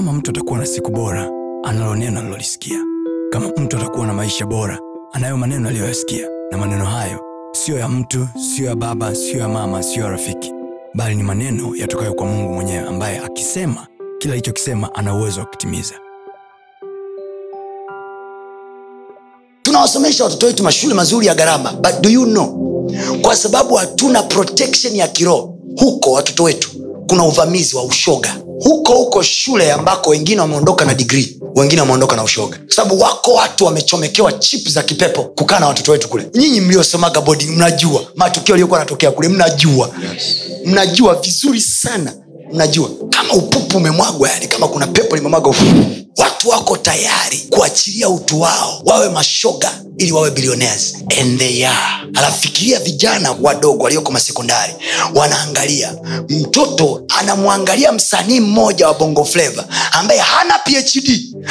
[0.00, 1.30] kama mtu atakuwa na siku bora
[1.64, 2.78] analo neno alilolisikia
[3.30, 4.78] kama mtu atakuwa na maisha bora
[5.12, 6.28] anayo maneno aliyoyasikia.
[6.50, 7.20] Na maneno hayo
[7.52, 10.52] siyo ya mtu siyo ya baba siyo ya mama siyo ya rafiki.
[10.94, 13.86] Bali ni maneno yatokayo kwa mungu mwenyewe ambaye akisema
[14.18, 15.94] kila alichokisema ana uwezo wa kutimiza.
[19.62, 22.86] Tunawasomesha watoto wetu mashule mazuri ya gharama but do you know?
[23.22, 26.70] Kwa sababu hatuna protection ya kiroho huko watoto wetu
[27.08, 32.22] kuna uvamizi wa ushoga huko huko shule ambako wengine wameondoka na digrii wengine wameondoka na
[32.24, 32.56] ushoga.
[32.66, 36.26] Kwa sababu wako watu wamechomekewa chip za kipepo kukaa na watoto wetu kule.
[36.34, 38.02] Nyinyi mliosomaga bodi mnajua.
[38.14, 39.90] Matukio aliyokuwa anatokea kule mnajua.
[40.64, 42.12] Mnajua vizuri sana.
[42.52, 42.90] Mnajua.
[43.10, 45.84] Kama upupu umemwagwa yani kama kuna pepo limemwaga upupu
[46.16, 52.08] watu wako tayari kuachilia utu wao wawe mashoga ili wawe billionaires and they are.
[52.14, 54.72] Alafikiria vijana wadogo walioko masekondari
[55.14, 55.94] wanaangalia
[56.28, 61.10] mtoto anamwangalia msanii mmoja wa bongo fleva ambaye hana phd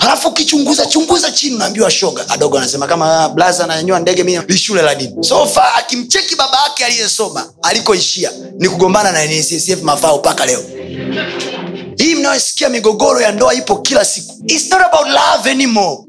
[0.00, 2.28] alafu ukichunguza chunguza chini unaambiwa shoga.
[2.28, 5.24] Adogo anasema kama blaza ananyanyua ndege mi ni shule la dini.
[5.24, 10.60] Sofa akimcheki baba yake aliyesoma alikoishia ni kugombana na nccf mafao mpaka leo
[12.02, 15.54] hii mnayosikia migogoro ya ndoa ipo kila siku It's not about love.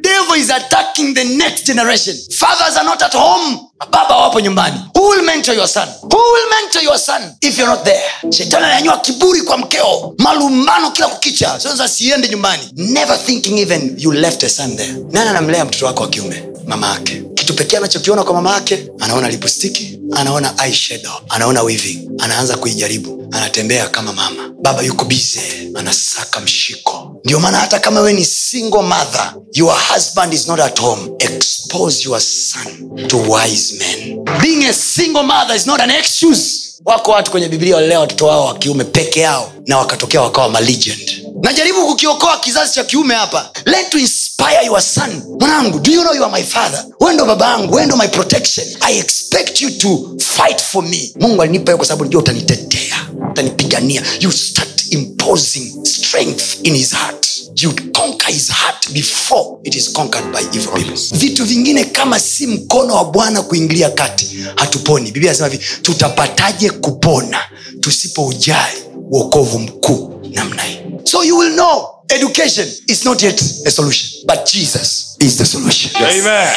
[0.00, 2.16] Devil is attacking the next generation.
[2.30, 3.58] Fathers are not at home.
[3.90, 4.76] Baba wapo nyumbani.
[4.94, 5.88] Who will mentor your son?
[6.02, 8.32] Who will mentor your son if you're not there?
[8.32, 11.60] Shetani ananyanyua kiburi kwa mkeo, malumbano kila kukicha.
[11.60, 12.62] Sasa siende nyumbani.
[12.76, 14.94] Never thinking even you left a son there.
[15.10, 16.42] Nani anamlea mtoto wako wa kiume?
[16.66, 17.22] Mama yake.
[17.34, 23.88] Kitu pekee anachokiona kwa mama yake, anaona lipstiki, anaona eyeshadow, anaona weaving, anaanza kuijaribu, anatembea
[23.88, 24.50] kama mama.
[24.62, 27.20] Baba yuko bize, anasaka mshiko.
[27.24, 31.10] Ndio maana hata kama we ni single mother, your husband is not at home.
[31.18, 34.24] Expose your son to wise men.
[34.42, 36.60] Being a single mother is not an excuse.
[36.84, 41.26] Wako watu kwenye Biblia walilea watoto wao wa kiume peke yao na wakatokea wakawa malegend.
[41.42, 43.50] Najaribu kukiokoa kizazi cha kiume hapa.
[43.66, 45.22] let inspire your son.
[45.40, 46.84] Mwanangu, do you know you are my father?
[47.00, 48.66] wendo baba yangu, wendo my protection.
[48.80, 51.12] I expect you to fight for me.
[51.20, 52.96] Mungu alinipa hiyo kwa sababu najua utanitetea,
[53.30, 54.02] utanipigania.
[54.20, 57.26] You start imposing strength in his heart.
[57.62, 60.96] You conquer his heart before it is conquered by evil people.
[61.18, 65.04] Vitu vingine kama si mkono wa Bwana kuingilia kati, hatuponi.
[65.10, 67.38] Biblia inasema hivi, tutapataje kupona
[67.80, 70.76] tusipoujali wokovu mkuu namna hii?
[71.04, 75.90] So you will know education is not yet a solution, but Jesus is the solution.
[75.96, 76.48] Amen.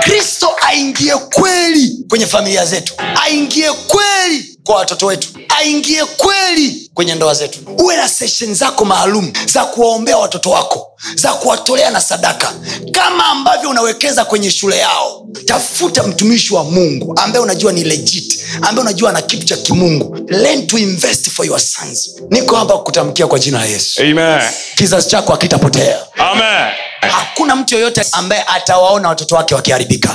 [0.00, 2.94] kristo aingie kweli kwenye familia zetu
[3.24, 5.28] aingie kweli kwa watoto wetu.
[5.58, 7.58] Aingie kweli kwenye ndoa zetu.
[7.78, 12.52] Uwe na seshen zako maalum za kuwaombea watoto wako za kuwatolea na sadaka.
[12.92, 18.80] Kama ambavyo unawekeza kwenye shule yao tafuta mtumishi wa mungu ambaye unajua ni legit ambaye
[18.80, 20.16] unajua ana kitu cha kimungu.
[20.28, 22.10] Learn to invest for your sons.
[22.30, 24.02] Niko hapa kutamkia kwa jina la yesu.
[24.02, 24.40] Amen.
[24.74, 25.98] kizazi chako hakitapotea.
[26.16, 26.72] Amen.
[27.00, 30.14] Hakuna mtu yoyote ambaye atawaona watoto wake wakiharibika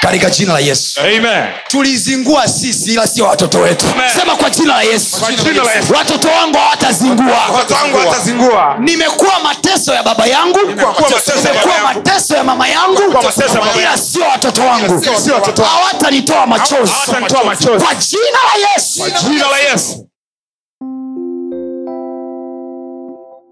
[0.00, 1.44] katika jina la yesu Amen.
[1.68, 4.10] tulizingua sisi ila sio watoto wetu Amen.
[4.18, 5.92] sema kwa jina la yesu Kwa jina la Yesu.
[5.94, 8.76] watoto wangu hawatazingua Watoto wangu watazingua.
[8.78, 11.98] nimekuwa mateso ya baba yangu Nimekuwa mateso ya baba nimekuwa yangu.
[11.98, 13.02] mateso ya mama yangu
[13.78, 15.74] ila sio watoto wangu Sio- sio watoto wangu.
[15.76, 17.84] hawatanitoa machozi Hawatanitoa machozi.
[17.84, 18.38] kwa jina
[19.50, 20.06] la yesu